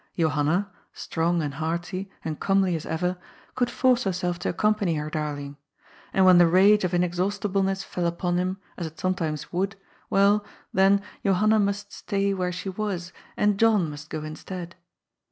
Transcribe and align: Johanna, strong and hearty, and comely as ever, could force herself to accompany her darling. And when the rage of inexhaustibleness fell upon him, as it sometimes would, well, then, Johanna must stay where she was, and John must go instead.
Johanna, 0.17 0.71
strong 0.93 1.43
and 1.43 1.53
hearty, 1.53 2.09
and 2.25 2.39
comely 2.39 2.75
as 2.75 2.87
ever, 2.87 3.17
could 3.53 3.69
force 3.69 4.03
herself 4.05 4.39
to 4.39 4.49
accompany 4.49 4.95
her 4.95 5.11
darling. 5.11 5.57
And 6.11 6.25
when 6.25 6.39
the 6.39 6.47
rage 6.47 6.83
of 6.83 6.95
inexhaustibleness 6.95 7.83
fell 7.83 8.07
upon 8.07 8.37
him, 8.37 8.57
as 8.77 8.87
it 8.87 8.99
sometimes 8.99 9.53
would, 9.53 9.75
well, 10.09 10.43
then, 10.73 11.03
Johanna 11.23 11.59
must 11.59 11.93
stay 11.93 12.33
where 12.33 12.51
she 12.51 12.67
was, 12.69 13.13
and 13.37 13.59
John 13.59 13.91
must 13.91 14.09
go 14.09 14.23
instead. 14.23 14.75